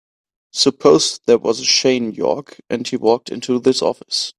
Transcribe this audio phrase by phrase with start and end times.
[0.51, 4.29] Suppose there was a Shane York and he walked into this office.